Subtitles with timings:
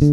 [0.00, 0.12] Hola,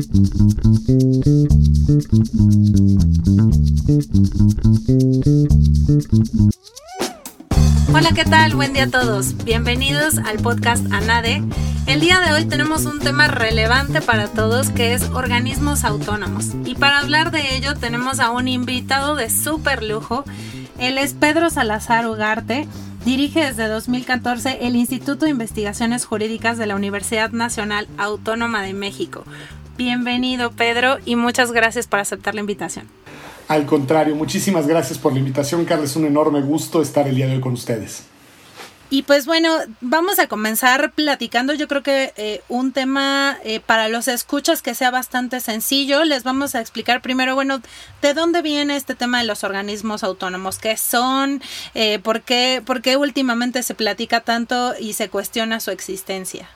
[8.13, 8.55] ¿qué tal?
[8.55, 9.45] Buen día a todos.
[9.45, 11.41] Bienvenidos al podcast ANADE.
[11.85, 16.47] El día de hoy tenemos un tema relevante para todos que es organismos autónomos.
[16.65, 20.25] Y para hablar de ello tenemos a un invitado de súper lujo.
[20.79, 22.67] Él es Pedro Salazar Ugarte.
[23.05, 29.23] Dirige desde 2014 el Instituto de Investigaciones Jurídicas de la Universidad Nacional Autónoma de México.
[29.77, 32.87] Bienvenido Pedro y muchas gracias por aceptar la invitación.
[33.47, 35.91] Al contrario, muchísimas gracias por la invitación, Carlos.
[35.91, 38.03] Es un enorme gusto estar el día de hoy con ustedes.
[38.89, 41.53] Y pues bueno, vamos a comenzar platicando.
[41.53, 46.05] Yo creo que eh, un tema eh, para los escuchas que sea bastante sencillo.
[46.05, 47.61] Les vamos a explicar primero, bueno,
[48.01, 51.41] de dónde viene este tema de los organismos autónomos, qué son,
[51.75, 56.47] eh, por, qué, por qué últimamente se platica tanto y se cuestiona su existencia.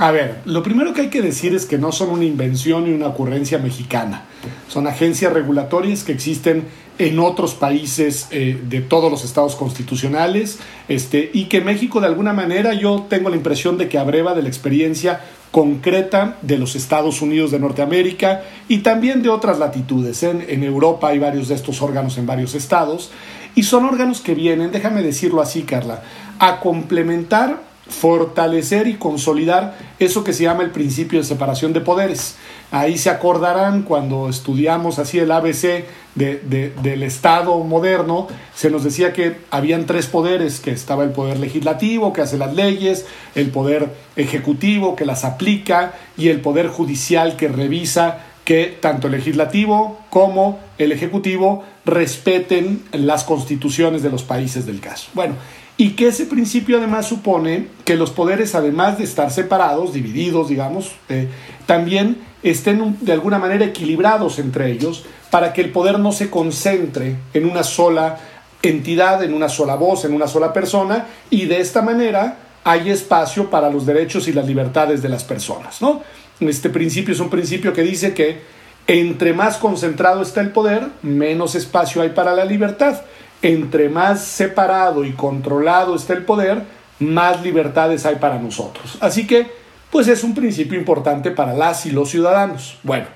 [0.00, 2.92] A ver, lo primero que hay que decir es que no son una invención ni
[2.92, 4.26] una ocurrencia mexicana.
[4.68, 6.66] Son agencias regulatorias que existen
[6.98, 12.32] en otros países eh, de todos los estados constitucionales este, y que México de alguna
[12.32, 17.20] manera yo tengo la impresión de que abreva de la experiencia concreta de los Estados
[17.20, 20.22] Unidos de Norteamérica y también de otras latitudes.
[20.22, 23.10] En, en Europa hay varios de estos órganos en varios estados
[23.56, 26.02] y son órganos que vienen, déjame decirlo así Carla,
[26.38, 32.36] a complementar fortalecer y consolidar eso que se llama el principio de separación de poderes.
[32.70, 39.38] Ahí se acordarán cuando estudiamos así el ABC del Estado moderno, se nos decía que
[39.50, 44.96] habían tres poderes, que estaba el poder legislativo, que hace las leyes, el poder ejecutivo,
[44.96, 50.90] que las aplica, y el poder judicial, que revisa que tanto el legislativo como el
[50.92, 55.10] ejecutivo respeten las constituciones de los países del caso.
[55.14, 55.34] Bueno,
[55.80, 60.90] y que ese principio además supone que los poderes, además de estar separados, divididos, digamos,
[61.08, 61.28] eh,
[61.66, 67.14] también estén de alguna manera equilibrados entre ellos para que el poder no se concentre
[67.32, 68.18] en una sola
[68.60, 73.48] entidad, en una sola voz, en una sola persona, y de esta manera hay espacio
[73.48, 75.80] para los derechos y las libertades de las personas.
[75.80, 76.02] ¿no?
[76.40, 78.40] Este principio es un principio que dice que
[78.88, 83.02] entre más concentrado está el poder, menos espacio hay para la libertad
[83.42, 86.62] entre más separado y controlado está el poder,
[86.98, 88.98] más libertades hay para nosotros.
[89.00, 89.46] Así que,
[89.90, 92.78] pues es un principio importante para las y los ciudadanos.
[92.82, 93.06] Bueno,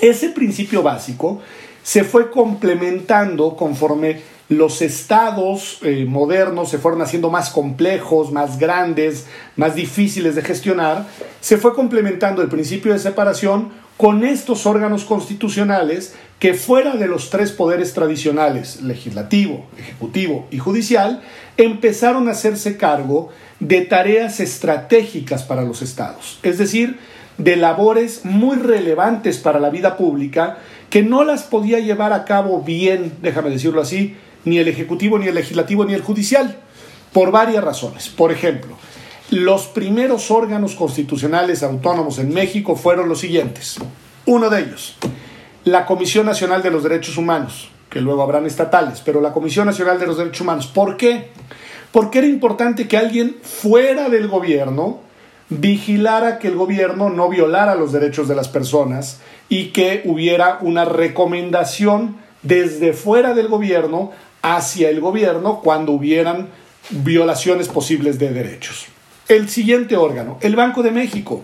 [0.00, 1.40] ese principio básico
[1.82, 9.26] se fue complementando conforme los estados eh, modernos se fueron haciendo más complejos, más grandes,
[9.56, 11.06] más difíciles de gestionar,
[11.40, 17.30] se fue complementando el principio de separación con estos órganos constitucionales que fuera de los
[17.30, 21.22] tres poderes tradicionales, legislativo, ejecutivo y judicial,
[21.56, 26.98] empezaron a hacerse cargo de tareas estratégicas para los estados, es decir,
[27.38, 30.58] de labores muy relevantes para la vida pública
[30.90, 35.26] que no las podía llevar a cabo bien, déjame decirlo así, ni el ejecutivo, ni
[35.26, 36.56] el legislativo, ni el judicial,
[37.12, 38.08] por varias razones.
[38.08, 38.76] Por ejemplo,
[39.30, 43.76] los primeros órganos constitucionales autónomos en México fueron los siguientes.
[44.24, 44.96] Uno de ellos,
[45.64, 49.98] la Comisión Nacional de los Derechos Humanos, que luego habrán estatales, pero la Comisión Nacional
[49.98, 50.66] de los Derechos Humanos.
[50.68, 51.30] ¿Por qué?
[51.90, 55.00] Porque era importante que alguien fuera del gobierno
[55.48, 60.84] vigilara que el gobierno no violara los derechos de las personas y que hubiera una
[60.84, 64.10] recomendación desde fuera del gobierno
[64.42, 66.48] hacia el gobierno cuando hubieran
[66.90, 68.86] violaciones posibles de derechos
[69.28, 71.42] el siguiente órgano, el Banco de México.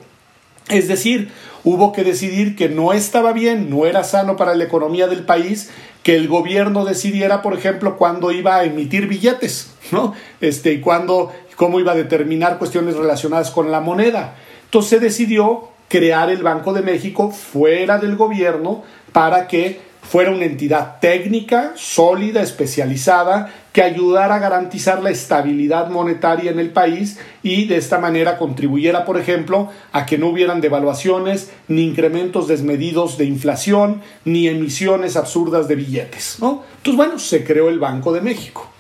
[0.69, 1.31] Es decir,
[1.65, 5.71] hubo que decidir que no estaba bien, no era sano para la economía del país
[6.03, 10.15] que el gobierno decidiera, por ejemplo, cuándo iba a emitir billetes, ¿no?
[10.41, 14.37] Este, y cuándo, cómo iba a determinar cuestiones relacionadas con la moneda.
[14.65, 18.83] Entonces se decidió crear el Banco de México fuera del gobierno
[19.13, 26.51] para que fuera una entidad técnica, sólida, especializada, que ayudara a garantizar la estabilidad monetaria
[26.51, 31.51] en el país y de esta manera contribuyera, por ejemplo, a que no hubieran devaluaciones,
[31.69, 36.37] ni incrementos desmedidos de inflación, ni emisiones absurdas de billetes.
[36.41, 36.65] ¿no?
[36.77, 38.72] Entonces, bueno, se creó el Banco de México.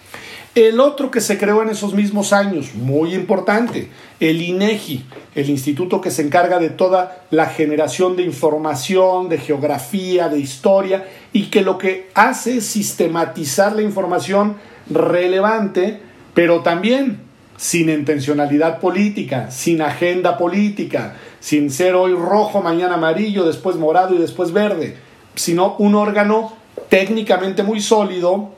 [0.54, 3.88] El otro que se creó en esos mismos años, muy importante,
[4.20, 10.28] el INEGI, el instituto que se encarga de toda la generación de información, de geografía,
[10.28, 14.56] de historia, y que lo que hace es sistematizar la información
[14.90, 16.00] relevante,
[16.34, 17.20] pero también
[17.56, 24.18] sin intencionalidad política, sin agenda política, sin ser hoy rojo, mañana amarillo, después morado y
[24.18, 24.98] después verde,
[25.34, 26.52] sino un órgano
[26.90, 28.50] técnicamente muy sólido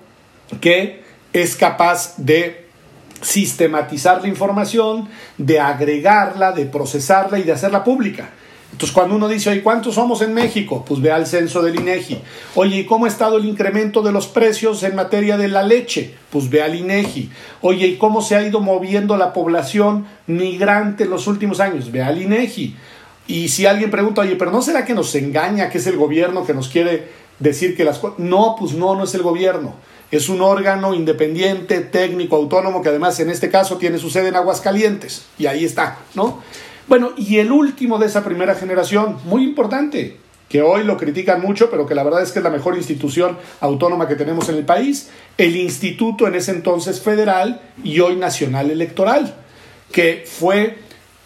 [0.60, 1.03] que
[1.34, 2.64] es capaz de
[3.20, 8.30] sistematizar la información, de agregarla, de procesarla y de hacerla pública.
[8.70, 10.84] Entonces, cuando uno dice, oye, ¿cuántos somos en México?
[10.86, 12.18] Pues ve al censo del INEGI.
[12.54, 16.14] Oye, ¿y cómo ha estado el incremento de los precios en materia de la leche?
[16.30, 17.30] Pues ve al INEGI.
[17.60, 21.90] Oye, ¿y cómo se ha ido moviendo la población migrante en los últimos años?
[21.90, 22.76] Ve al INEGI.
[23.26, 26.44] Y si alguien pregunta, oye, pero ¿no será que nos engaña que es el gobierno
[26.44, 27.08] que nos quiere
[27.38, 28.18] decir que las cosas...
[28.18, 29.74] No, pues no, no es el gobierno.
[30.14, 34.36] Es un órgano independiente, técnico, autónomo, que además en este caso tiene su sede en
[34.36, 35.24] Aguascalientes.
[35.38, 36.40] Y ahí está, ¿no?
[36.86, 40.18] Bueno, y el último de esa primera generación, muy importante,
[40.48, 43.38] que hoy lo critican mucho, pero que la verdad es que es la mejor institución
[43.58, 48.70] autónoma que tenemos en el país, el Instituto en ese entonces federal y hoy nacional
[48.70, 49.34] electoral,
[49.90, 50.78] que fue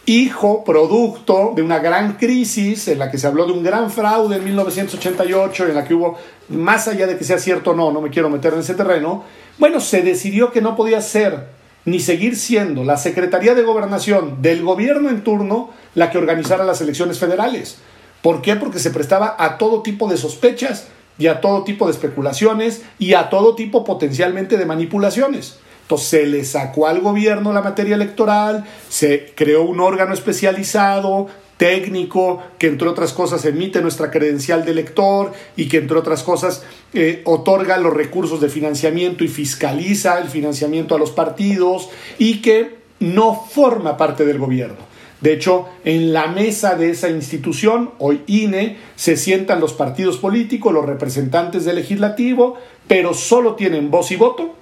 [0.09, 4.37] hijo, producto de una gran crisis en la que se habló de un gran fraude
[4.37, 6.17] en 1988, en la que hubo,
[6.49, 9.25] más allá de que sea cierto o no, no me quiero meter en ese terreno,
[9.59, 11.49] bueno, se decidió que no podía ser
[11.85, 16.81] ni seguir siendo la Secretaría de Gobernación del gobierno en turno la que organizara las
[16.81, 17.79] elecciones federales.
[18.23, 18.57] ¿Por qué?
[18.57, 20.89] Porque se prestaba a todo tipo de sospechas
[21.19, 25.59] y a todo tipo de especulaciones y a todo tipo potencialmente de manipulaciones.
[25.89, 32.43] Entonces se le sacó al gobierno la materia electoral, se creó un órgano especializado, técnico,
[32.59, 36.63] que entre otras cosas emite nuestra credencial de elector y que entre otras cosas
[36.93, 41.89] eh, otorga los recursos de financiamiento y fiscaliza el financiamiento a los partidos
[42.19, 44.87] y que no forma parte del gobierno.
[45.23, 50.75] De hecho, en la mesa de esa institución, hoy INE, se sientan los partidos políticos,
[50.75, 54.58] los representantes del legislativo, pero solo tienen voz y voto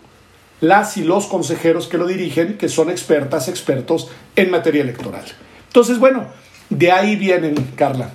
[0.60, 5.24] las y los consejeros que lo dirigen, que son expertas, expertos en materia electoral.
[5.68, 6.26] Entonces, bueno,
[6.70, 8.10] de ahí vienen, Carla.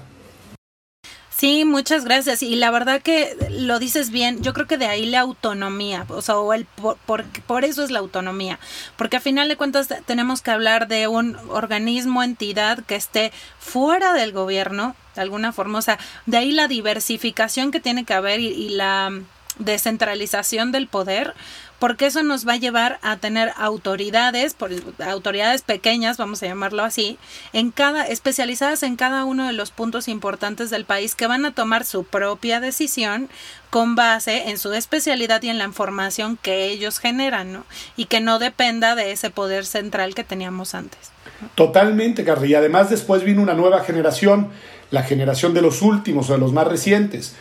[1.42, 2.44] Sí, muchas gracias.
[2.44, 6.22] Y la verdad que lo dices bien, yo creo que de ahí la autonomía, o
[6.22, 8.60] sea, el, por, por, eso es la autonomía,
[8.96, 14.14] porque a final de cuentas tenemos que hablar de un organismo, entidad que esté fuera
[14.14, 15.98] del gobierno, de alguna forma, o sea,
[16.28, 19.12] de ahí la diversificación que tiene que haber y la
[19.58, 21.34] descentralización del poder,
[21.82, 24.70] porque eso nos va a llevar a tener autoridades, por,
[25.04, 27.18] autoridades pequeñas, vamos a llamarlo así,
[27.54, 31.56] en cada, especializadas en cada uno de los puntos importantes del país que van a
[31.56, 33.30] tomar su propia decisión
[33.72, 37.66] con base en su especialidad y en la información que ellos generan, ¿no?
[37.98, 41.10] Y que no dependa de ese poder central que teníamos antes.
[41.56, 42.52] Totalmente, Carly.
[42.52, 44.50] Y además después vino una nueva generación,
[44.92, 47.34] la generación de los últimos o de los más recientes,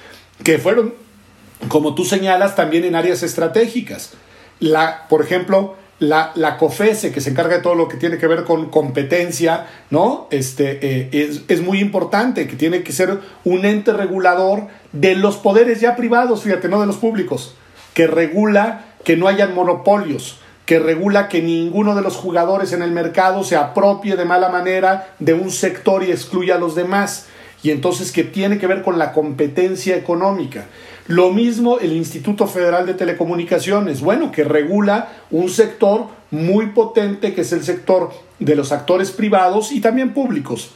[0.43, 0.95] que fueron,
[1.69, 4.15] como tú señalas, también en áreas estratégicas
[4.61, 8.27] la, por ejemplo, la, la, COFESE, que se encarga de todo lo que tiene que
[8.27, 10.29] ver con competencia, ¿no?
[10.31, 15.37] Este, eh, es, es, muy importante, que tiene que ser un ente regulador de los
[15.37, 17.55] poderes ya privados, fíjate, no de los públicos,
[17.93, 22.93] que regula que no hayan monopolios, que regula que ninguno de los jugadores en el
[22.93, 27.27] mercado se apropie de mala manera de un sector y excluya a los demás.
[27.63, 30.67] Y entonces que tiene que ver con la competencia económica.
[31.11, 37.41] Lo mismo el Instituto Federal de Telecomunicaciones, bueno, que regula un sector muy potente que
[37.41, 40.71] es el sector de los actores privados y también públicos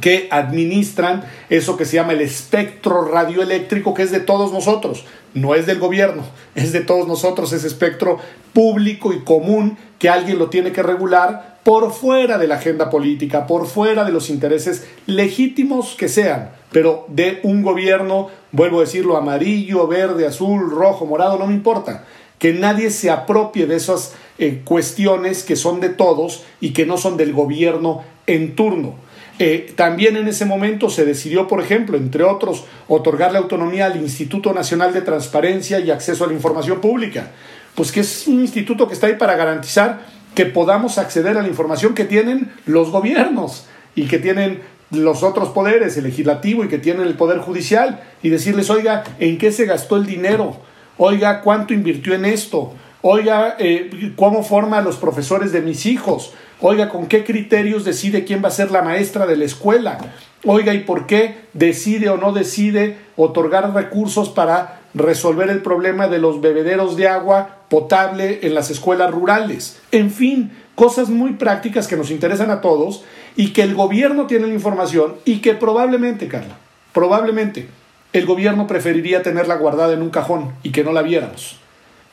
[0.00, 5.04] que administran eso que se llama el espectro radioeléctrico, que es de todos nosotros,
[5.34, 6.22] no es del gobierno,
[6.54, 8.18] es de todos nosotros, ese espectro
[8.54, 13.46] público y común que alguien lo tiene que regular por fuera de la agenda política,
[13.46, 19.16] por fuera de los intereses legítimos que sean, pero de un gobierno, vuelvo a decirlo,
[19.16, 22.04] amarillo, verde, azul, rojo, morado, no me importa,
[22.38, 26.96] que nadie se apropie de esas eh, cuestiones que son de todos y que no
[26.96, 28.94] son del gobierno en turno.
[29.40, 34.52] Eh, también en ese momento se decidió, por ejemplo, entre otros, otorgarle autonomía al Instituto
[34.52, 37.30] Nacional de Transparencia y Acceso a la Información Pública,
[37.74, 41.48] pues que es un instituto que está ahí para garantizar que podamos acceder a la
[41.48, 43.66] información que tienen los gobiernos
[43.96, 44.60] y que tienen
[44.92, 49.36] los otros poderes, el legislativo y que tienen el poder judicial, y decirles, oiga, ¿en
[49.36, 50.56] qué se gastó el dinero?
[50.96, 52.72] Oiga, ¿cuánto invirtió en esto?
[53.02, 56.32] Oiga, eh, ¿cómo forma a los profesores de mis hijos?
[56.60, 59.98] Oiga, ¿con qué criterios decide quién va a ser la maestra de la escuela?
[60.44, 66.18] Oiga, ¿y por qué decide o no decide otorgar recursos para resolver el problema de
[66.18, 69.78] los bebederos de agua potable en las escuelas rurales?
[69.92, 73.04] En fin, cosas muy prácticas que nos interesan a todos
[73.36, 76.56] y que el gobierno tiene la información y que probablemente, Carla,
[76.92, 77.68] probablemente
[78.12, 81.58] el gobierno preferiría tenerla guardada en un cajón y que no la viéramos.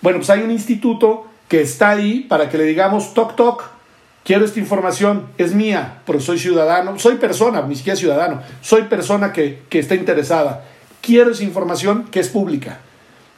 [0.02, 3.64] Bueno, pues hay un instituto que está ahí para que le digamos toc toc,
[4.24, 9.32] quiero esta información, es mía, pero soy ciudadano, soy persona, ni siquiera ciudadano, soy persona
[9.32, 10.66] que, que está interesada,
[11.06, 12.80] quiero esa información que es pública.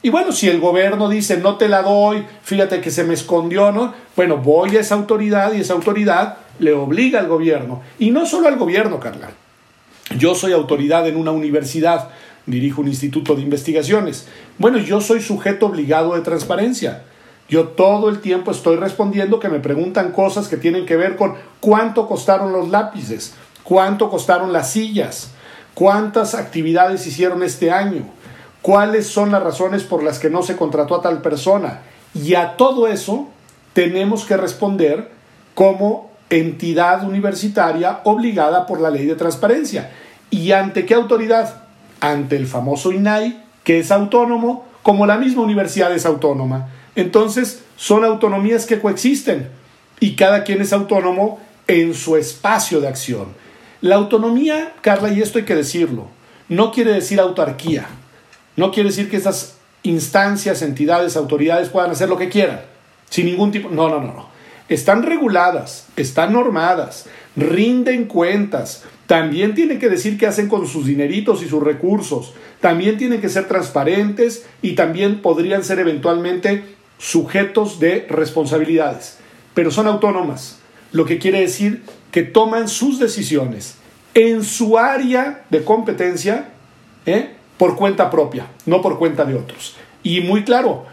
[0.01, 3.71] Y bueno, si el gobierno dice no te la doy, fíjate que se me escondió,
[3.71, 3.93] ¿no?
[4.15, 7.81] Bueno, voy a esa autoridad y esa autoridad le obliga al gobierno.
[8.00, 9.31] Y no solo al gobierno, Carla.
[10.17, 12.09] yo soy autoridad en una universidad,
[12.45, 14.27] dirijo un instituto de investigaciones.
[14.57, 17.03] Bueno, yo soy sujeto obligado de transparencia.
[17.50, 21.36] Yo todo el tiempo estoy respondiendo que me preguntan cosas que tienen que ver con
[21.59, 25.31] cuánto costaron los lápices, cuánto costaron las sillas,
[25.77, 28.01] cuántas actividades hicieron este año,
[28.63, 31.81] cuáles son las razones por las que no se contrató a tal persona.
[32.15, 33.27] Y a todo eso
[33.74, 35.12] tenemos que responder
[35.53, 39.91] como entidad universitaria obligada por la ley de transparencia.
[40.31, 41.62] ¿Y ante qué autoridad?
[42.00, 46.69] Ante el famoso INAI, que es autónomo, como la misma universidad es autónoma.
[46.96, 49.50] Entonces, son autonomías que coexisten
[50.00, 53.27] y cada quien es autónomo en su espacio de acción.
[53.81, 56.07] La autonomía, Carla, y esto hay que decirlo,
[56.50, 57.88] no quiere decir autarquía,
[58.55, 62.62] no quiere decir que esas instancias, entidades, autoridades puedan hacer lo que quieran,
[63.10, 64.38] sin ningún tipo, no, no, no, no.
[64.67, 67.05] Están reguladas, están normadas,
[67.36, 72.98] rinden cuentas, también tienen que decir qué hacen con sus dineritos y sus recursos, también
[72.98, 76.63] tienen que ser transparentes y también podrían ser eventualmente
[76.98, 79.19] sujetos de responsabilidades,
[79.53, 80.57] pero son autónomas,
[80.91, 83.76] lo que quiere decir que toman sus decisiones
[84.14, 86.50] en su área de competencia
[87.06, 87.36] ¿eh?
[87.58, 89.76] por cuenta propia, no por cuenta de otros.
[90.04, 90.86] Y muy claro,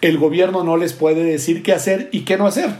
[0.00, 2.70] el gobierno no les puede decir qué hacer y qué no hacer.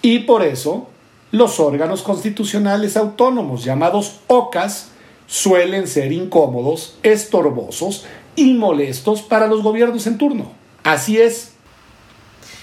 [0.00, 0.88] Y por eso
[1.30, 4.90] los órganos constitucionales autónomos, llamados OCAS,
[5.26, 8.04] suelen ser incómodos, estorbosos
[8.36, 10.52] y molestos para los gobiernos en turno.
[10.84, 11.54] Así es,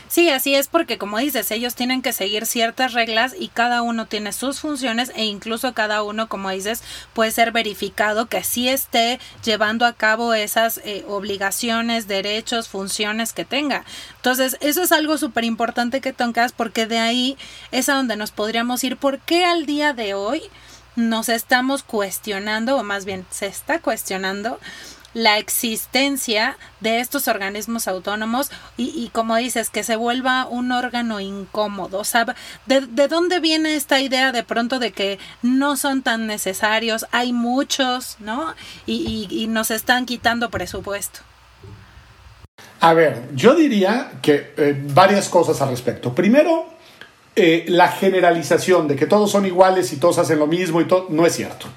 [0.09, 4.07] Sí, así es porque como dices, ellos tienen que seguir ciertas reglas y cada uno
[4.07, 6.81] tiene sus funciones e incluso cada uno, como dices,
[7.13, 13.45] puede ser verificado que sí esté llevando a cabo esas eh, obligaciones, derechos, funciones que
[13.45, 13.85] tenga.
[14.15, 17.37] Entonces, eso es algo súper importante que tocas porque de ahí
[17.71, 18.97] es a donde nos podríamos ir.
[18.97, 20.41] ¿Por qué al día de hoy
[20.95, 24.59] nos estamos cuestionando, o más bien se está cuestionando,
[25.13, 31.99] la existencia de estos organismos autónomos y, como dices, que se vuelva un órgano incómodo.
[31.99, 32.33] O
[32.65, 37.05] ¿de, ¿de, dónde viene esta idea de pronto de que no son tan necesarios?
[37.11, 38.53] Hay muchos, ¿no?
[38.85, 41.19] Y, y, nos están quitando presupuesto.
[42.81, 46.13] A ver, yo diría que eh, varias cosas al respecto.
[46.13, 46.67] Primero,
[47.35, 51.07] eh, la generalización de que todos son iguales y todos hacen lo mismo y todo,
[51.09, 51.67] no es cierto.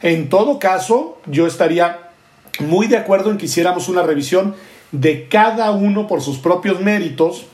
[0.00, 2.07] En todo caso, yo estaría
[2.60, 4.54] muy de acuerdo en que hiciéramos una revisión
[4.92, 7.46] de cada uno por sus propios méritos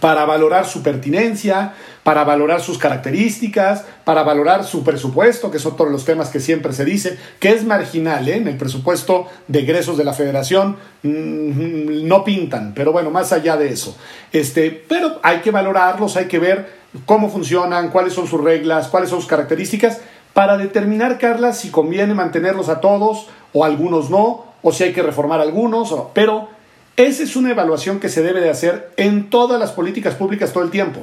[0.00, 5.86] para valorar su pertinencia, para valorar sus características, para valorar su presupuesto, que es otro
[5.86, 8.36] de los temas que siempre se dice, que es marginal, ¿eh?
[8.36, 13.56] en el presupuesto de egresos de la federación mm, no pintan, pero bueno, más allá
[13.56, 13.96] de eso.
[14.32, 16.68] Este, pero hay que valorarlos, hay que ver
[17.04, 20.00] cómo funcionan, cuáles son sus reglas, cuáles son sus características,
[20.36, 25.02] para determinar, Carla, si conviene mantenerlos a todos o algunos no, o si hay que
[25.02, 26.50] reformar algunos, pero
[26.94, 30.62] esa es una evaluación que se debe de hacer en todas las políticas públicas todo
[30.62, 31.00] el tiempo,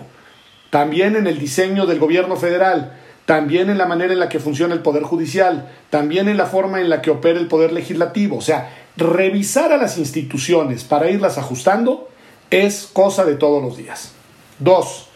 [0.69, 4.75] también en el diseño del gobierno federal, también en la manera en la que funciona
[4.75, 8.37] el Poder Judicial, también en la forma en la que opera el Poder Legislativo.
[8.37, 12.07] O sea, revisar a las instituciones para irlas ajustando
[12.51, 14.11] es cosa de todos los días.
[14.59, 15.07] Dos,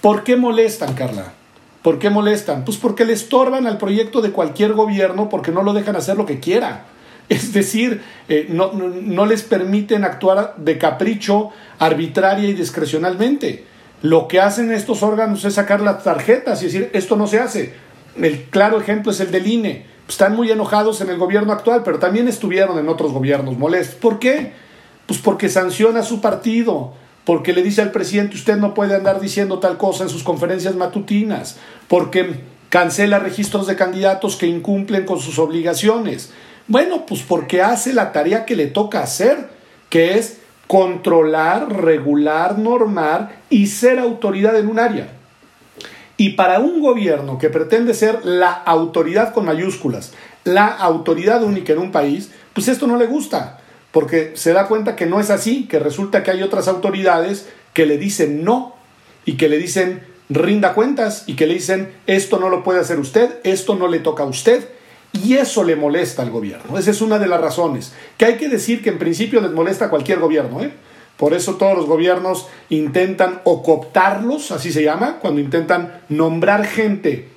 [0.00, 1.34] ¿por qué molestan, Carla?
[1.82, 2.64] ¿Por qué molestan?
[2.64, 6.26] Pues porque le estorban al proyecto de cualquier gobierno porque no lo dejan hacer lo
[6.26, 6.86] que quiera.
[7.28, 13.64] Es decir, eh, no, no, les permiten actuar de capricho, arbitraria y discrecionalmente.
[14.02, 17.74] Lo que hacen estos órganos es sacar las tarjetas y decir, esto no se hace.
[18.20, 19.86] El claro ejemplo es el del INE.
[20.08, 23.94] Están muy enojados en el gobierno actual, pero también estuvieron en otros gobiernos molestos.
[23.94, 24.52] ¿Por qué?
[25.06, 26.92] Pues porque sanciona a su partido,
[27.24, 30.74] porque le dice al presidente usted no puede andar diciendo tal cosa en sus conferencias
[30.74, 31.56] matutinas,
[31.88, 36.32] porque cancela registros de candidatos que incumplen con sus obligaciones.
[36.68, 39.50] Bueno, pues porque hace la tarea que le toca hacer,
[39.88, 45.08] que es controlar, regular, normar y ser autoridad en un área.
[46.16, 50.12] Y para un gobierno que pretende ser la autoridad con mayúsculas,
[50.44, 53.61] la autoridad única en un país, pues esto no le gusta
[53.92, 57.86] porque se da cuenta que no es así, que resulta que hay otras autoridades que
[57.86, 58.74] le dicen no
[59.24, 62.98] y que le dicen rinda cuentas y que le dicen esto no lo puede hacer
[62.98, 64.68] usted, esto no le toca a usted.
[65.12, 66.78] Y eso le molesta al gobierno.
[66.78, 67.92] Esa es una de las razones.
[68.16, 70.62] Que hay que decir que en principio les molesta a cualquier gobierno.
[70.62, 70.72] ¿eh?
[71.18, 73.62] Por eso todos los gobiernos intentan o
[74.50, 77.28] así se llama, cuando intentan nombrar gente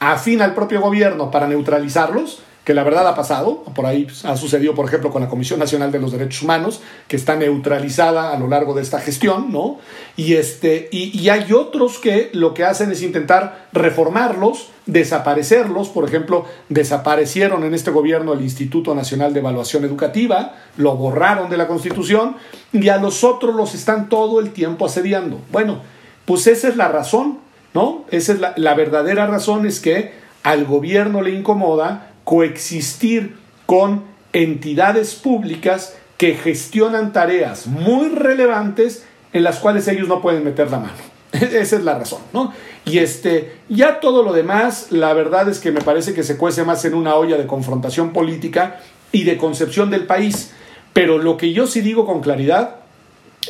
[0.00, 4.76] afín al propio gobierno para neutralizarlos, que la verdad ha pasado, por ahí ha sucedido,
[4.76, 8.46] por ejemplo, con la Comisión Nacional de los Derechos Humanos, que está neutralizada a lo
[8.46, 9.80] largo de esta gestión, ¿no?
[10.16, 16.44] Y, este, y, hay otros que lo que hacen es intentar reformarlos, desaparecerlos, por ejemplo,
[16.68, 22.36] desaparecieron en este gobierno el Instituto Nacional de Evaluación Educativa, lo borraron de la Constitución,
[22.72, 25.40] y a los otros los están todo el tiempo asediando.
[25.50, 25.80] Bueno,
[26.24, 27.40] pues esa es la razón,
[27.74, 28.04] ¿no?
[28.12, 30.12] Esa es la verdadera razón, es que
[30.44, 33.34] al gobierno le incomoda coexistir
[33.66, 40.70] con entidades públicas que gestionan tareas muy relevantes en las cuales ellos no pueden meter
[40.70, 40.92] la mano.
[41.32, 42.52] Esa es la razón, ¿no?
[42.84, 46.62] Y este, ya todo lo demás, la verdad es que me parece que se cuece
[46.62, 48.78] más en una olla de confrontación política
[49.10, 50.52] y de concepción del país.
[50.92, 52.76] Pero lo que yo sí digo con claridad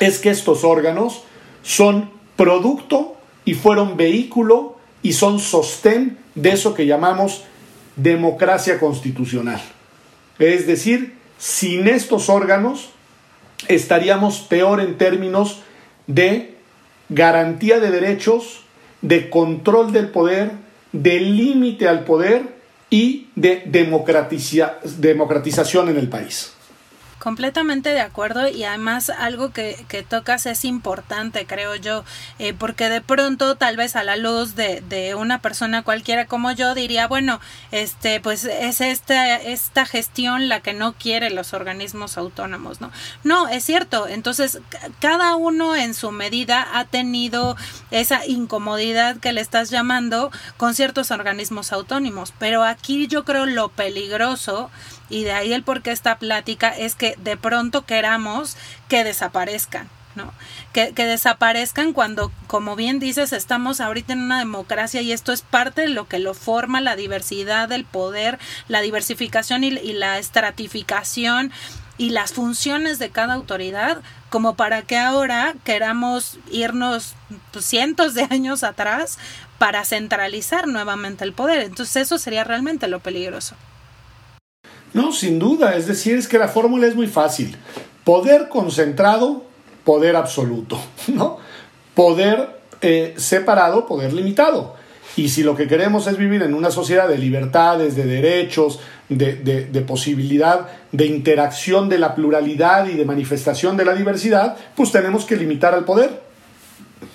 [0.00, 1.25] es que estos órganos
[1.62, 7.44] son producto y fueron vehículo y son sostén de eso que llamamos
[7.97, 9.61] democracia constitucional.
[10.38, 12.90] Es decir, sin estos órganos
[13.68, 15.62] estaríamos peor en términos
[16.06, 16.56] de
[17.09, 18.64] garantía de derechos,
[19.02, 20.50] de control del poder,
[20.92, 26.52] de límite al poder y de democratización en el país.
[27.20, 29.76] Completamente de acuerdo y además algo que,
[30.08, 32.02] tocas es importante, creo yo,
[32.38, 36.50] eh, porque de pronto tal vez a la luz de, de, una persona cualquiera como
[36.52, 37.38] yo diría, bueno,
[37.72, 42.90] este, pues es esta, esta gestión la que no quiere los organismos autónomos, ¿no?
[43.22, 44.58] No, es cierto, entonces
[44.98, 47.54] cada uno en su medida ha tenido
[47.90, 53.68] esa incomodidad que le estás llamando con ciertos organismos autónomos, pero aquí yo creo lo
[53.68, 54.70] peligroso
[55.10, 58.56] y de ahí el por qué esta plática es que de pronto queramos
[58.88, 59.88] que desaparezcan.
[60.16, 60.32] ¿no?
[60.72, 65.42] Que, que, desaparezcan cuando, como bien dices, estamos ahorita en una democracia y esto es
[65.42, 71.52] parte de lo que lo forma, la diversidad del poder, la diversificación y, la estratificación
[71.96, 77.14] y las funciones de cada autoridad, como para que ahora queramos irnos
[77.58, 79.18] cientos de años atrás
[79.58, 81.60] para centralizar nuevamente el poder.
[81.60, 83.54] Entonces eso sería realmente lo peligroso.
[84.92, 85.76] No, sin duda.
[85.76, 87.56] Es decir, es que la fórmula es muy fácil.
[88.04, 89.45] Poder concentrado,
[89.84, 90.80] poder absoluto.
[91.08, 91.38] ¿no?
[91.95, 94.75] Poder eh, separado, poder limitado.
[95.17, 99.34] Y si lo que queremos es vivir en una sociedad de libertades, de derechos, de,
[99.34, 105.25] de, posibilidad de interacción de la pluralidad y de manifestación de la diversidad, pues tenemos
[105.25, 106.23] que limitar al poder.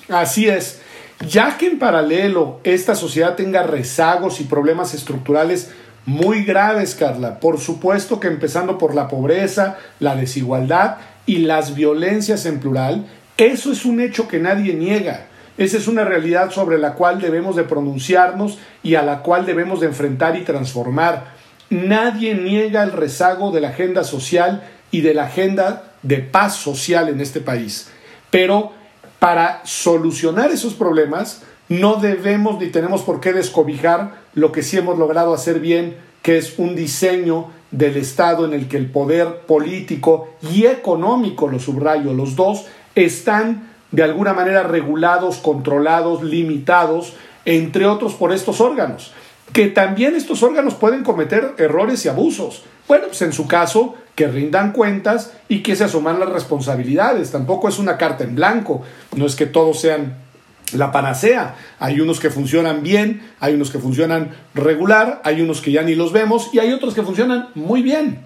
[0.10, 0.82] Así es.
[1.28, 5.72] Ya que en paralelo esta sociedad tenga rezagos y problemas estructurales
[6.06, 7.40] muy graves, Carla.
[7.40, 13.72] Por supuesto que empezando por la pobreza, la desigualdad y las violencias en plural, eso
[13.72, 15.28] es un hecho que nadie niega.
[15.58, 19.80] Esa es una realidad sobre la cual debemos de pronunciarnos y a la cual debemos
[19.80, 21.34] de enfrentar y transformar.
[21.70, 27.10] Nadie niega el rezago de la agenda social y de la agenda de paz social
[27.10, 27.90] en este país.
[28.30, 28.74] Pero
[29.18, 35.00] para solucionar esos problemas no debemos ni tenemos por qué descobijar lo que sí hemos
[35.00, 40.30] logrado hacer bien, que es un diseño del Estado en el que el poder político
[40.54, 47.14] y económico, lo subrayo, los dos, están de alguna manera regulados, controlados, limitados,
[47.46, 49.14] entre otros por estos órganos,
[49.54, 52.64] que también estos órganos pueden cometer errores y abusos.
[52.88, 57.32] Bueno, pues en su caso, que rindan cuentas y que se asuman las responsabilidades.
[57.32, 58.82] Tampoco es una carta en blanco,
[59.16, 60.25] no es que todos sean
[60.74, 61.56] la panacea.
[61.80, 65.96] Hay unos que funcionan bien, hay unos que funcionan regular, hay unos que ya ni
[65.96, 68.24] los vemos y hay otros que funcionan muy bien.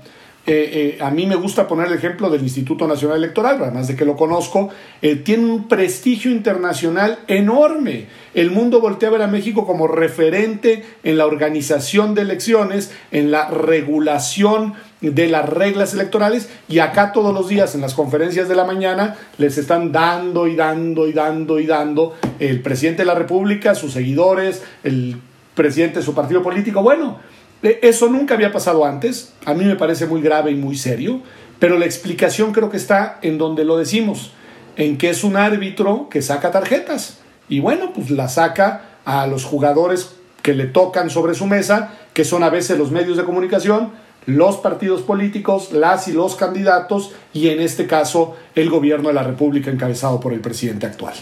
[0.51, 3.95] Eh, eh, a mí me gusta poner el ejemplo del Instituto Nacional Electoral, además de
[3.95, 4.69] que lo conozco,
[5.01, 8.07] eh, tiene un prestigio internacional enorme.
[8.33, 13.29] El mundo voltea a ver a México como referente en la organización de elecciones, en
[13.29, 18.55] la regulación de las reglas electorales y acá todos los días en las conferencias de
[18.55, 23.15] la mañana les están dando y dando y dando y dando el presidente de la
[23.15, 25.17] República, sus seguidores, el
[25.55, 26.81] presidente de su partido político.
[26.81, 27.17] Bueno,
[27.63, 31.21] eh, eso nunca había pasado antes, a mí me parece muy grave y muy serio,
[31.59, 34.31] pero la explicación creo que está en donde lo decimos,
[34.75, 39.43] en que es un árbitro que saca tarjetas y bueno, pues la saca a los
[39.43, 43.91] jugadores que le tocan sobre su mesa, que son a veces los medios de comunicación,
[44.25, 49.23] los partidos políticos, las y los candidatos y en este caso el gobierno de la
[49.23, 51.15] República encabezado por el presidente actual.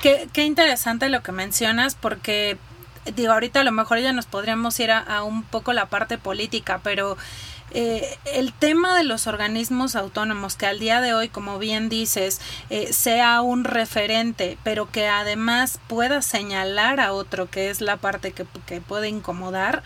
[0.00, 2.56] Qué, qué interesante lo que mencionas porque
[3.16, 6.80] digo, ahorita a lo mejor ya nos podríamos ir a, un poco la parte política,
[6.82, 7.16] pero
[7.72, 12.40] eh, el tema de los organismos autónomos, que al día de hoy, como bien dices,
[12.70, 18.32] eh, sea un referente, pero que además pueda señalar a otro, que es la parte
[18.32, 19.82] que, que puede incomodar,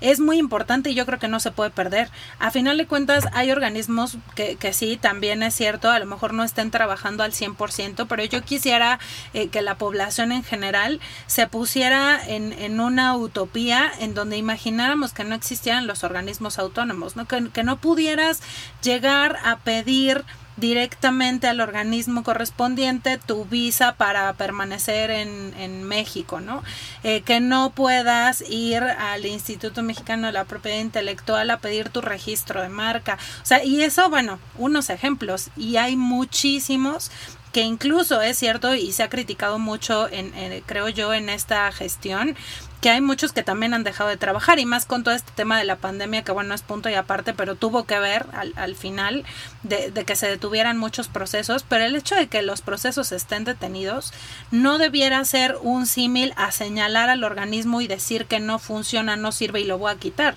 [0.00, 2.10] es muy importante y yo creo que no se puede perder.
[2.38, 6.34] A final de cuentas, hay organismos que, que sí, también es cierto, a lo mejor
[6.34, 8.98] no estén trabajando al 100%, pero yo quisiera
[9.34, 15.12] eh, que la población en general se pusiera en, en, una utopía en donde imagináramos
[15.12, 17.26] que no existieran los organismos autónomos, ¿no?
[17.26, 18.42] Que, que no pudieras
[18.82, 20.24] llegar a pedir
[20.56, 26.62] directamente al organismo correspondiente tu visa para permanecer en, en México, ¿no?
[27.02, 32.00] Eh, que no puedas ir al Instituto Mexicano de la Propiedad Intelectual a pedir tu
[32.00, 33.18] registro de marca.
[33.42, 37.10] O sea, y eso, bueno, unos ejemplos, y hay muchísimos
[37.56, 40.30] que incluso es cierto y se ha criticado mucho, en,
[40.66, 42.36] creo yo, en esta gestión,
[42.80, 45.58] que hay muchos que también han dejado de trabajar y más con todo este tema
[45.58, 48.74] de la pandemia que bueno es punto y aparte pero tuvo que ver al, al
[48.74, 49.24] final
[49.62, 53.44] de, de, que se detuvieran muchos procesos pero el hecho de que los procesos estén
[53.44, 54.12] detenidos
[54.50, 59.32] no debiera ser un símil a señalar al organismo y decir que no funciona no
[59.32, 60.36] sirve y lo voy a quitar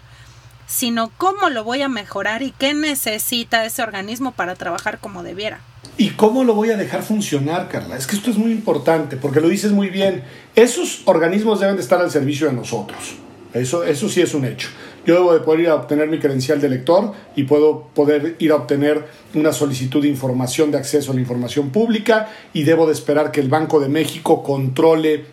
[0.69, 5.61] sino cómo lo voy a mejorar y qué necesita ese organismo para trabajar como debiera.
[5.97, 7.97] ¿Y cómo lo voy a dejar funcionar, Carla?
[7.97, 10.23] Es que esto es muy importante, porque lo dices muy bien.
[10.55, 13.15] Esos organismos deben de estar al servicio de nosotros.
[13.53, 14.69] Eso, eso sí es un hecho.
[15.05, 18.51] Yo debo de poder ir a obtener mi credencial de lector y puedo poder ir
[18.51, 22.93] a obtener una solicitud de información de acceso a la información pública y debo de
[22.93, 25.25] esperar que el Banco de México controle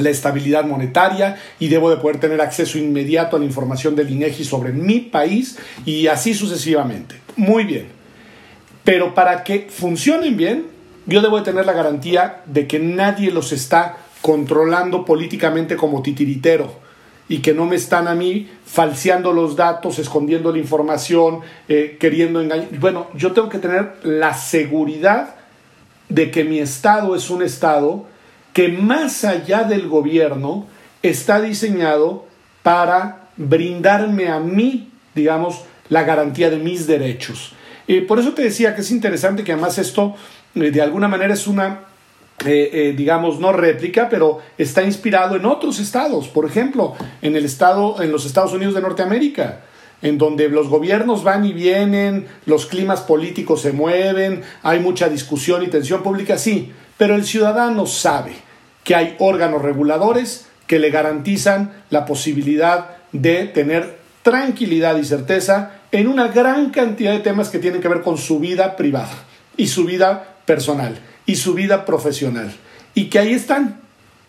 [0.00, 4.44] la estabilidad monetaria y debo de poder tener acceso inmediato a la información del INEGI
[4.44, 7.16] sobre mi país y así sucesivamente.
[7.36, 8.01] Muy bien.
[8.84, 10.66] Pero para que funcionen bien,
[11.06, 16.72] yo debo de tener la garantía de que nadie los está controlando políticamente como titiritero
[17.28, 22.40] y que no me están a mí falseando los datos, escondiendo la información, eh, queriendo
[22.40, 22.68] engañar.
[22.78, 25.36] Bueno, yo tengo que tener la seguridad
[26.08, 28.06] de que mi estado es un estado
[28.52, 30.66] que más allá del gobierno
[31.02, 32.26] está diseñado
[32.62, 37.54] para brindarme a mí, digamos, la garantía de mis derechos.
[37.92, 40.14] Eh, por eso te decía que es interesante que además esto
[40.54, 41.80] eh, de alguna manera es una,
[42.46, 46.28] eh, digamos, no réplica, pero está inspirado en otros estados.
[46.28, 49.64] Por ejemplo, en el estado, en los Estados Unidos de Norteamérica
[50.00, 55.62] en donde los gobiernos van y vienen, los climas políticos se mueven, hay mucha discusión
[55.62, 58.32] y tensión pública, sí, pero el ciudadano sabe
[58.82, 66.08] que hay órganos reguladores que le garantizan la posibilidad de tener tranquilidad y certeza en
[66.08, 69.12] una gran cantidad de temas que tienen que ver con su vida privada
[69.56, 72.52] y su vida personal y su vida profesional.
[72.94, 73.80] Y que ahí están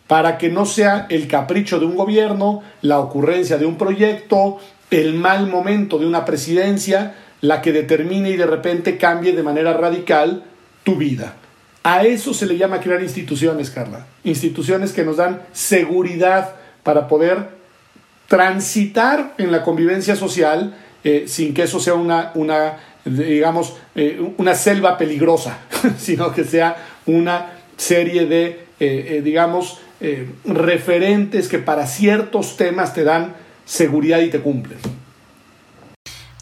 [0.08, 4.60] para que no sea el capricho de un gobierno, la ocurrencia de un proyecto,
[4.91, 9.73] el mal momento de una presidencia, la que determine y de repente cambie de manera
[9.73, 10.43] radical
[10.84, 11.36] tu vida.
[11.84, 14.06] A eso se le llama crear instituciones, Carla.
[14.23, 17.49] Instituciones que nos dan seguridad para poder
[18.28, 24.55] transitar en la convivencia social eh, sin que eso sea una, una digamos, eh, una
[24.55, 25.59] selva peligrosa,
[25.97, 29.79] sino que sea una serie de, eh, digamos,
[30.43, 34.77] referentes que para ciertos temas te dan seguridad y te cumplen.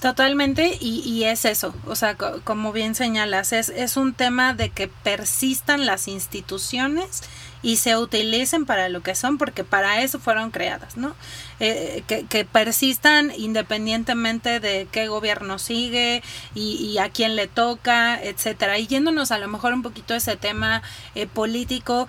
[0.01, 4.69] Totalmente, y, y, es eso, o sea, como bien señalas, es, es un tema de
[4.69, 7.21] que persistan las instituciones
[7.63, 11.15] y se utilicen para lo que son, porque para eso fueron creadas, ¿no?
[11.59, 16.23] Eh, que, que, persistan independientemente de qué gobierno sigue
[16.55, 18.79] y, a quién le toca, etcétera.
[18.79, 20.81] Y yéndonos a lo mejor un poquito a ese tema
[21.13, 22.07] eh, político,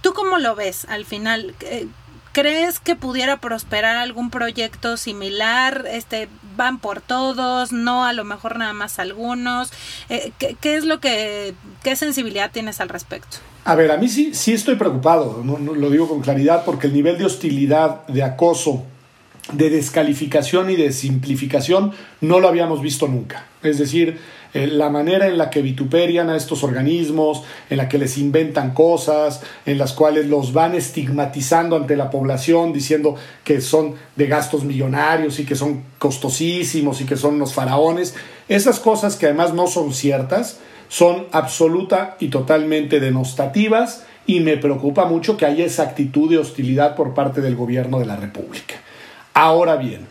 [0.00, 1.54] ¿tú cómo lo ves al final?
[2.34, 5.86] ¿Crees que pudiera prosperar algún proyecto similar?
[5.88, 9.72] Este, van por todos, no a lo mejor nada más algunos.
[10.08, 13.38] Eh, ¿qué, ¿qué, es lo que, qué sensibilidad tienes al respecto?
[13.64, 16.92] A ver, a mí sí, sí estoy preocupado, no, lo digo con claridad, porque el
[16.92, 18.84] nivel de hostilidad, de acoso,
[19.52, 23.46] de descalificación y de simplificación no lo habíamos visto nunca.
[23.62, 24.18] Es decir,
[24.54, 28.72] eh, la manera en la que vituperian a estos organismos, en la que les inventan
[28.72, 34.64] cosas, en las cuales los van estigmatizando ante la población, diciendo que son de gastos
[34.64, 38.14] millonarios y que son costosísimos y que son unos faraones,
[38.48, 45.04] esas cosas que además no son ciertas, son absoluta y totalmente denostativas y me preocupa
[45.06, 48.76] mucho que haya esa actitud de hostilidad por parte del gobierno de la República.
[49.34, 50.06] Ahora bien,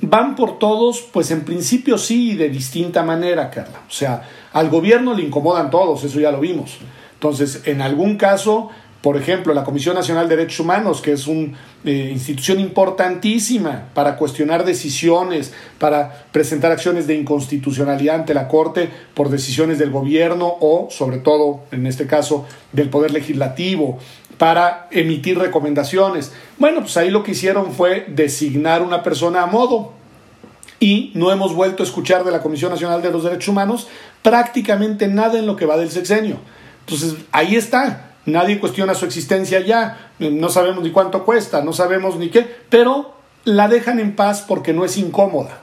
[0.00, 3.82] van por todos, pues en principio sí, de distinta manera, Carla.
[3.88, 6.78] O sea, al gobierno le incomodan todos, eso ya lo vimos.
[7.14, 8.70] Entonces, en algún caso,
[9.02, 14.16] por ejemplo, la Comisión Nacional de Derechos Humanos, que es una eh, institución importantísima para
[14.16, 20.88] cuestionar decisiones, para presentar acciones de inconstitucionalidad ante la Corte por decisiones del gobierno o,
[20.90, 23.98] sobre todo, en este caso, del Poder Legislativo,
[24.38, 26.32] para emitir recomendaciones.
[26.58, 29.92] Bueno, pues ahí lo que hicieron fue designar una persona a modo
[30.80, 33.88] y no hemos vuelto a escuchar de la Comisión Nacional de los Derechos Humanos
[34.22, 36.38] prácticamente nada en lo que va del sexenio.
[36.80, 38.12] Entonces, ahí está.
[38.26, 40.12] Nadie cuestiona su existencia ya.
[40.18, 44.72] No sabemos ni cuánto cuesta, no sabemos ni qué, pero la dejan en paz porque
[44.72, 45.62] no es incómoda.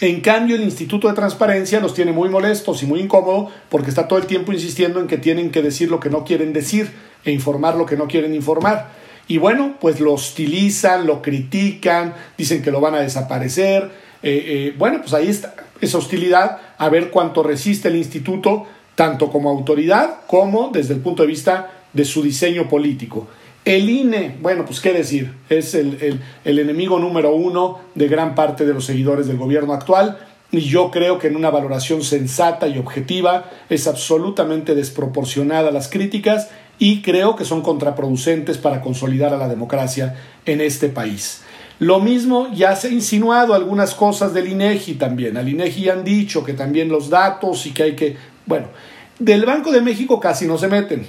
[0.00, 4.06] En cambio, el Instituto de Transparencia los tiene muy molestos y muy incómodos porque está
[4.06, 6.92] todo el tiempo insistiendo en que tienen que decir lo que no quieren decir
[7.24, 8.90] e informar lo que no quieren informar.
[9.26, 13.90] Y bueno, pues lo hostilizan, lo critican, dicen que lo van a desaparecer.
[14.22, 19.30] Eh, eh, bueno, pues ahí está esa hostilidad, a ver cuánto resiste el instituto, tanto
[19.30, 23.26] como autoridad como desde el punto de vista de su diseño político.
[23.64, 28.66] El INE, bueno, pues qué decir, es el, el, enemigo número uno de gran parte
[28.66, 30.18] de los seguidores del gobierno actual
[30.52, 36.50] y yo creo que en una valoración sensata y objetiva es absolutamente desproporcionada las críticas
[36.78, 41.42] y creo que son contraproducentes para consolidar a la democracia en este país.
[41.78, 45.36] Lo mismo ya se ha insinuado algunas cosas del INEGI también.
[45.36, 48.66] Al INEGI han dicho que también los datos y que hay que, bueno,
[49.18, 51.06] del Banco de México casi no se meten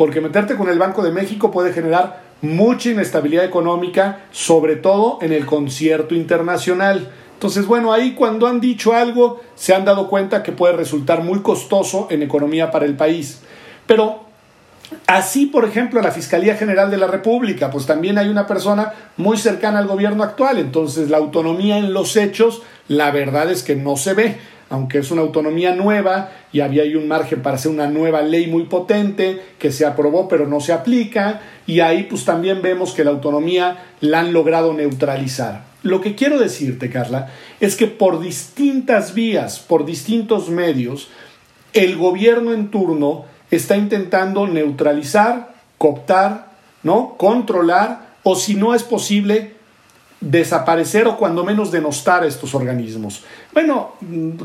[0.00, 5.30] porque meterte con el Banco de México puede generar mucha inestabilidad económica, sobre todo en
[5.34, 7.10] el concierto internacional.
[7.34, 11.40] Entonces, bueno, ahí cuando han dicho algo, se han dado cuenta que puede resultar muy
[11.40, 13.42] costoso en economía para el país.
[13.86, 14.24] Pero
[15.06, 19.36] así, por ejemplo, la Fiscalía General de la República, pues también hay una persona muy
[19.36, 20.58] cercana al gobierno actual.
[20.58, 24.36] Entonces, la autonomía en los hechos, la verdad es que no se ve
[24.70, 28.46] aunque es una autonomía nueva y había ahí un margen para hacer una nueva ley
[28.46, 33.04] muy potente que se aprobó pero no se aplica y ahí pues también vemos que
[33.04, 35.64] la autonomía la han logrado neutralizar.
[35.82, 41.08] Lo que quiero decirte, Carla, es que por distintas vías, por distintos medios,
[41.72, 46.50] el gobierno en turno está intentando neutralizar, cooptar,
[46.82, 47.16] ¿no?
[47.16, 49.54] controlar o si no es posible
[50.20, 53.24] desaparecer o cuando menos denostar a estos organismos.
[53.52, 53.92] Bueno,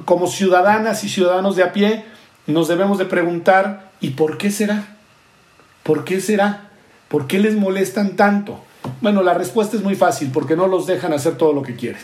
[0.05, 2.05] como ciudadanas y ciudadanos de a pie,
[2.47, 4.97] nos debemos de preguntar, ¿y por qué será?
[5.83, 6.69] ¿Por qué será?
[7.09, 8.59] ¿Por qué les molestan tanto?
[9.01, 12.01] Bueno, la respuesta es muy fácil, porque no los dejan hacer todo lo que quieren.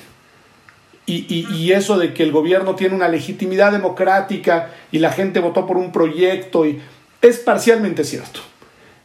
[1.05, 5.65] Y, y, eso de que el gobierno tiene una legitimidad democrática y la gente votó
[5.65, 6.79] por un proyecto y
[7.21, 8.39] es parcialmente cierto,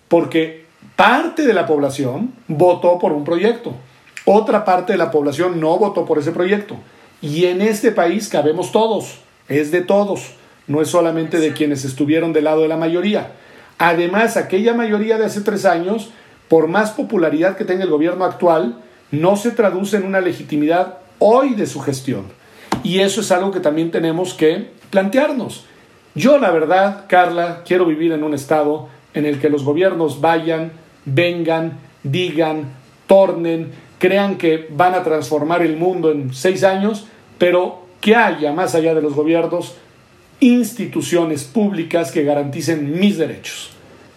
[0.07, 3.75] porque parte de la población votó por un proyecto
[4.29, 6.77] otra parte de la población no votó por ese proyecto.
[7.23, 10.33] Y en este país cabemos todos, es de todos,
[10.67, 13.35] no es solamente de quienes estuvieron del lado de la mayoría.
[13.79, 16.11] Además, aquella mayoría de hace tres años,
[16.49, 18.81] por más popularidad que tenga el gobierno actual,
[19.13, 22.25] no se traduce en una legitimidad hoy de su gestión.
[22.83, 25.65] Y eso es algo que también tenemos que plantearnos.
[26.15, 30.73] Yo, la verdad, Carla, quiero vivir en un estado en el que los gobiernos vayan,
[31.05, 32.73] vengan, digan,
[33.07, 37.07] tornen, crean que van a transformar el mundo en seis años,
[37.39, 39.75] pero que haya, más allá de los gobiernos,
[40.41, 43.71] instituciones públicas que garanticen mis derechos,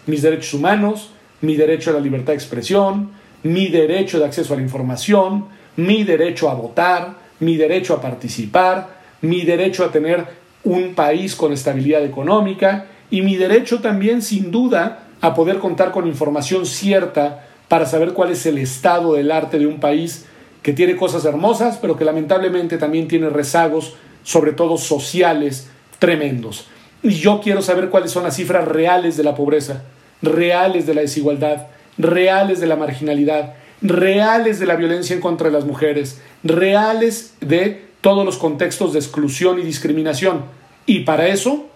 [0.06, 1.10] mis derechos humanos,
[1.40, 3.10] mi derecho a la libertad de expresión,
[3.42, 9.00] mi derecho de acceso a la información, mi derecho a votar, mi derecho a participar,
[9.22, 10.26] mi derecho a tener
[10.64, 16.06] un país con estabilidad económica y mi derecho también, sin duda, a poder contar con
[16.06, 20.26] información cierta para saber cuál es el estado del arte de un país
[20.62, 26.66] que tiene cosas hermosas, pero que lamentablemente también tiene rezagos, sobre todo sociales, tremendos.
[27.02, 29.84] Y yo quiero saber cuáles son las cifras reales de la pobreza,
[30.20, 35.52] reales de la desigualdad, reales de la marginalidad, reales de la violencia en contra de
[35.52, 40.44] las mujeres, reales de todos los contextos de exclusión y discriminación.
[40.86, 41.66] Y para eso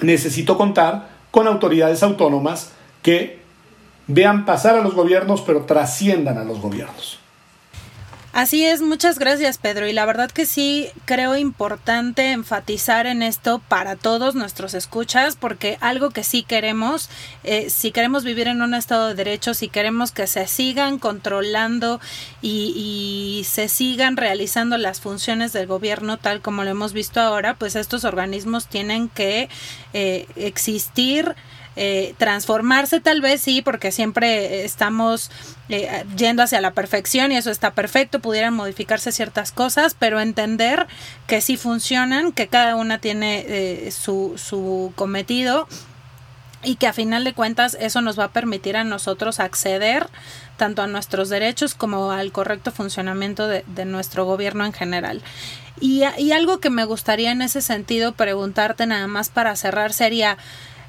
[0.00, 3.38] necesito contar con autoridades autónomas que
[4.06, 7.18] vean pasar a los gobiernos, pero trasciendan a los gobiernos.
[8.38, 9.88] Así es, muchas gracias Pedro.
[9.88, 15.76] Y la verdad que sí creo importante enfatizar en esto para todos nuestros escuchas, porque
[15.80, 17.10] algo que sí queremos,
[17.42, 22.00] eh, si queremos vivir en un estado de derecho, si queremos que se sigan controlando
[22.40, 27.74] y, se sigan realizando las funciones del gobierno tal como lo hemos visto ahora, pues
[27.74, 29.48] estos organismos tienen que
[29.92, 31.34] eh, existir
[31.80, 35.30] eh, transformarse tal vez sí, porque siempre estamos
[35.68, 40.88] eh, yendo hacia la perfección y eso está perfecto, pudieran modificarse ciertas cosas, pero entender
[41.28, 45.68] que sí funcionan, que cada una tiene eh, su, su cometido
[46.64, 50.08] y que a final de cuentas eso nos va a permitir a nosotros acceder
[50.56, 55.22] tanto a nuestros derechos como al correcto funcionamiento de, nuestro gobierno en general.
[55.80, 60.36] Y, algo que me gustaría en ese sentido preguntarte nada más para cerrar sería,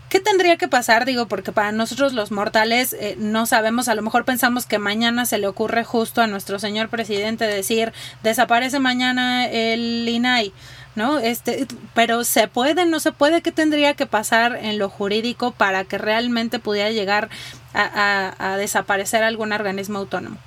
[0.09, 1.05] ¿Qué tendría que pasar?
[1.05, 5.25] Digo, porque para nosotros los mortales eh, no sabemos, a lo mejor pensamos que mañana
[5.25, 7.93] se le ocurre justo a nuestro señor presidente decir,
[8.23, 10.51] desaparece mañana el INAI.
[10.95, 11.19] ¿no?
[11.19, 15.85] Este, pero se puede, no se puede, ¿qué tendría que pasar en lo jurídico para
[15.85, 17.29] que realmente pudiera llegar
[17.73, 20.37] a, desaparecer algún organismo autónomo?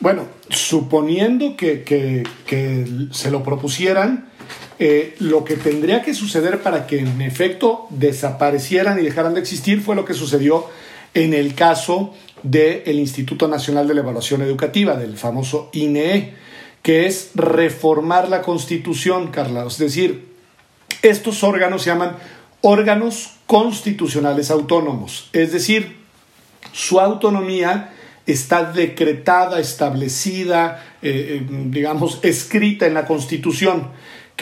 [0.00, 2.24] Bueno, suponiendo que
[3.12, 4.31] se lo propusieran,
[4.78, 9.80] eh, lo que tendría que suceder para que en efecto desaparecieran y dejaran de existir
[9.80, 10.66] fue lo que sucedió
[11.14, 16.34] en el caso del Instituto Nacional de la Evaluación Educativa, del famoso INE,
[16.82, 19.64] que es reformar la Constitución, Carla.
[19.66, 20.32] Es decir,
[21.02, 22.16] estos órganos se llaman
[22.62, 25.96] órganos constitucionales autónomos, es decir,
[26.72, 27.92] su autonomía
[28.26, 33.88] está decretada, establecida, eh, eh, digamos, escrita en la Constitución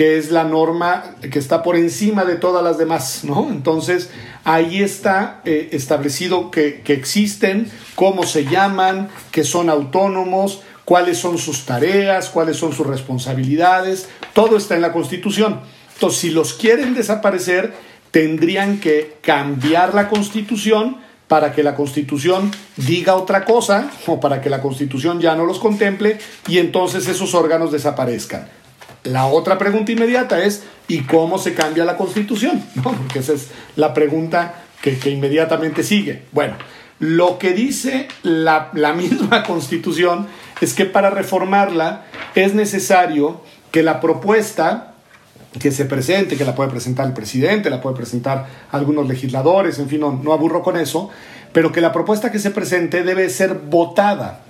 [0.00, 3.50] que es la norma que está por encima de todas las demás, ¿no?
[3.50, 4.08] Entonces,
[4.44, 11.36] ahí está eh, establecido que, que existen, cómo se llaman, que son autónomos, cuáles son
[11.36, 15.60] sus tareas, cuáles son sus responsabilidades, todo está en la Constitución.
[15.92, 17.74] Entonces, si los quieren desaparecer,
[18.10, 20.96] tendrían que cambiar la Constitución
[21.28, 25.58] para que la Constitución diga otra cosa o para que la Constitución ya no los
[25.58, 26.16] contemple
[26.48, 28.59] y entonces esos órganos desaparezcan.
[29.04, 32.62] La otra pregunta inmediata es, ¿y cómo se cambia la constitución?
[32.82, 36.24] Porque esa es la pregunta que, inmediatamente sigue.
[36.32, 36.54] Bueno,
[36.98, 40.26] lo que dice la, la misma constitución
[40.60, 44.94] es que para reformarla es necesario que la propuesta
[45.58, 49.88] que se presente, que la puede presentar el presidente, la puede presentar algunos legisladores, en
[49.88, 51.10] fin, no, no, aburro con eso,
[51.52, 54.42] pero que la propuesta que se presente debe ser votada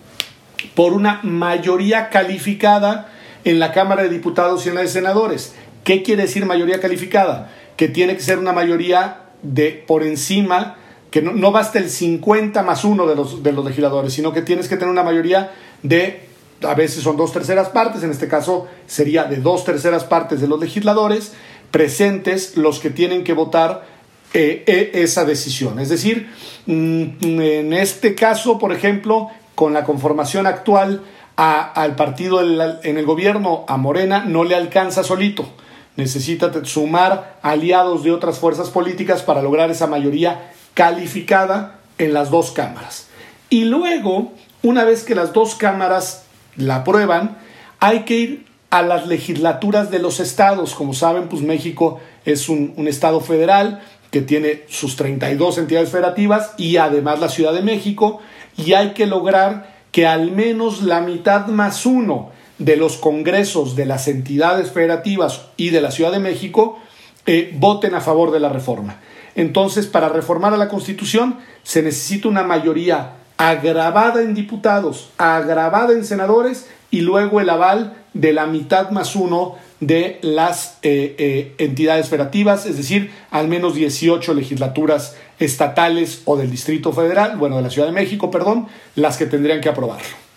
[0.75, 3.10] por una mayoría calificada
[3.45, 5.55] en la Cámara de Diputados y en la de Senadores.
[5.85, 7.53] ¿Qué quiere decir mayoría calificada?
[7.77, 10.77] Que tiene que ser una mayoría de por encima,
[11.11, 14.69] que no, basta el 50 más uno de los, de los legisladores, sino que tienes
[14.69, 16.29] que tener una mayoría de,
[16.63, 20.49] a veces son dos terceras partes, en este caso sería de dos terceras partes de
[20.49, 21.33] los legisladores
[21.71, 23.87] presentes los que tienen que votar
[24.33, 25.81] eh, eh, esa decisión.
[25.81, 26.29] Es decir,
[26.67, 31.03] mm, en este caso, por ejemplo, con la conformación actual,
[31.41, 35.49] al partido en el gobierno, a Morena, no le alcanza solito.
[35.97, 42.51] Necesita sumar aliados de otras fuerzas políticas para lograr esa mayoría calificada en las dos
[42.51, 43.09] cámaras.
[43.49, 46.25] Y luego, una vez que las dos cámaras
[46.57, 47.39] la aprueban,
[47.79, 50.75] hay que ir a las legislaturas de los estados.
[50.75, 56.53] Como saben, pues México es un, un estado federal que tiene sus 32 entidades federativas
[56.59, 58.21] y además la Ciudad de México,
[58.59, 63.87] y hay que lograr que al menos la mitad más uno de los congresos de
[63.87, 66.79] las entidades federativas y de la Ciudad de México
[67.27, 68.97] eh, voten a favor de la reforma.
[69.35, 76.05] Entonces, para reformar a la Constitución se necesita una mayoría agravada en diputados, agravada en
[76.05, 82.09] senadores y luego el aval de la mitad más uno de las eh, eh, entidades
[82.09, 87.71] federativas, es decir, al menos 18 legislaturas estatales o del Distrito Federal, bueno, de la
[87.71, 90.30] Ciudad de México, perdón, las que tendrían que aprobarlo.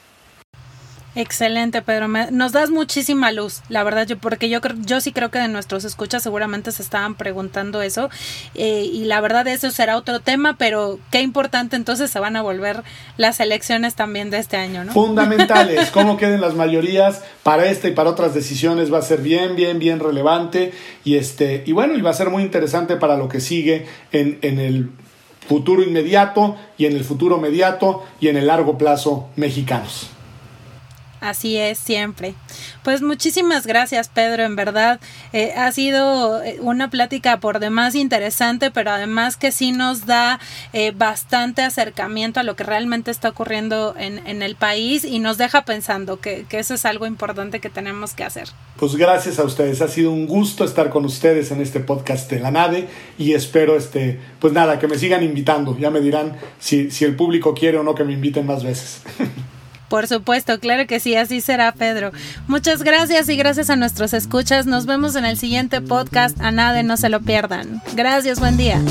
[1.16, 2.08] Excelente, Pedro.
[2.08, 5.86] nos das muchísima luz, la verdad, yo, porque yo, yo sí creo que de nuestros
[5.86, 8.10] escuchas seguramente se estaban preguntando eso.
[8.56, 12.42] Eh, y la verdad, eso será otro tema, pero qué importante entonces se van a
[12.42, 12.84] volver
[13.18, 14.94] las elecciones también de este año, ¿no?
[14.94, 15.90] Fundamentales.
[15.94, 19.78] Cómo queden las mayorías para esta y para otras decisiones va a ser bien, bien,
[19.78, 20.74] bien relevante.
[21.04, 24.40] Y, este, y bueno, y va a ser muy interesante para lo que sigue en,
[24.42, 24.90] en el
[25.48, 30.13] futuro inmediato y en el futuro mediato y en el largo plazo mexicanos.
[31.24, 32.36] Así es, siempre.
[32.84, 34.44] Pues muchísimas gracias, Pedro.
[34.44, 35.00] En verdad,
[35.32, 40.42] eh, ha sido eh, una plática por demás interesante, pero además que sí nos da
[40.74, 45.38] eh, bastante acercamiento a lo que realmente está ocurriendo en, en el país y nos
[45.38, 48.50] deja pensando que, que, eso es algo importante que tenemos que hacer.
[48.76, 49.82] Pues gracias a ustedes.
[49.82, 53.78] Ha sido un gusto estar con ustedes en este podcast de la nave y espero,
[53.78, 55.78] este, pues nada, que me sigan invitando.
[55.80, 59.04] Ya me dirán si, si el público quiere o no que me inviten más veces.
[59.94, 62.12] Por supuesto, claro que sí, así será, Pedro.
[62.48, 64.66] Muchas gracias y gracias a nuestros escuchas.
[64.66, 66.42] Nos vemos en el siguiente podcast.
[66.42, 67.80] A nada, no se lo pierdan.
[67.94, 68.82] Gracias, buen día.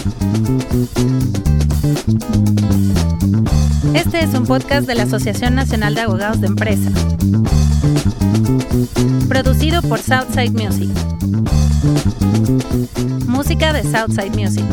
[3.94, 6.92] Este es un podcast de la Asociación Nacional de Abogados de Empresa.
[9.28, 10.90] Producido por Southside Music.
[13.26, 14.64] Música de Southside Music.